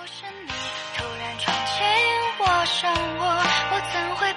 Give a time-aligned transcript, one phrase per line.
[0.00, 0.52] 不是你
[0.96, 1.84] 突然闯进
[2.38, 4.27] 我生活，我怎会？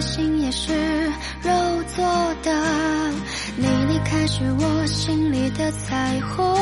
[0.00, 0.72] 心也是
[1.42, 1.52] 肉
[1.94, 2.04] 做
[2.42, 3.10] 的
[3.56, 6.56] 你离开时我心里的彩虹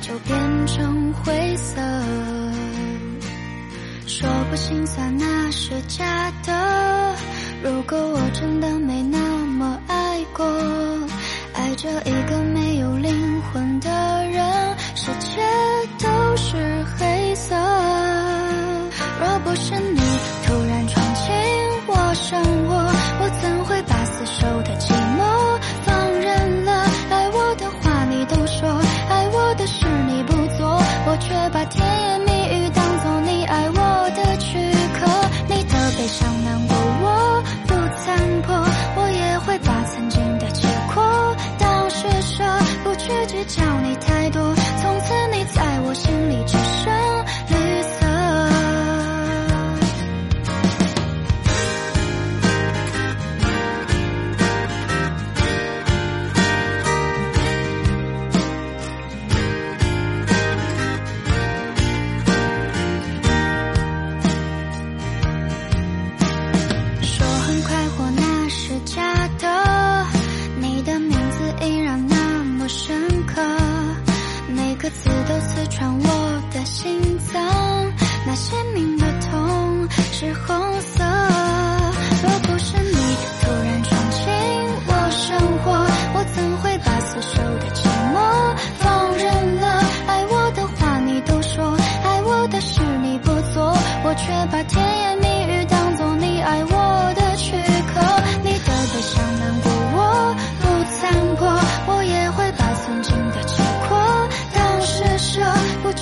[0.00, 1.80] 就变成灰色
[4.06, 7.14] 说不心酸那是假的。
[7.62, 10.44] 如果我真的没那么爱过
[11.54, 12.96] 爱着一个没有
[31.22, 32.21] 却把甜言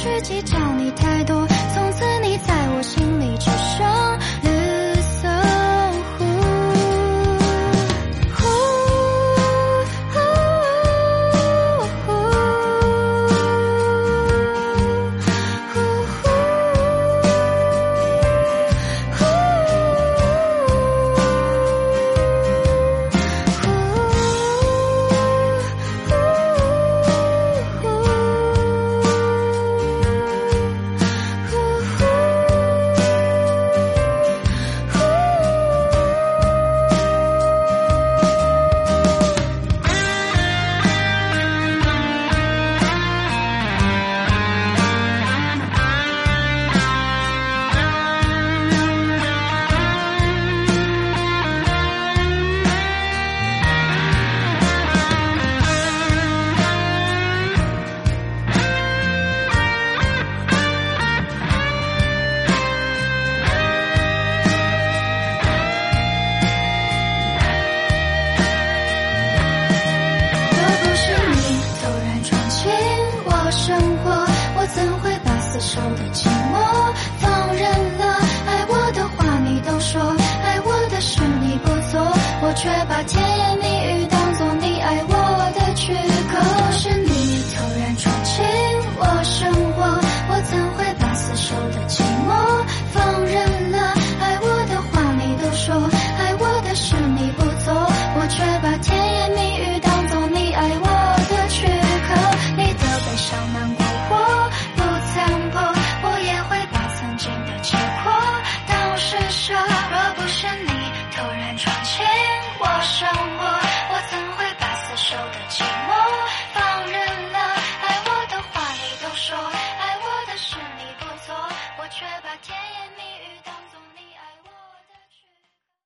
[0.00, 1.46] 去计较你太多
[75.70, 76.69] 受的寂寞。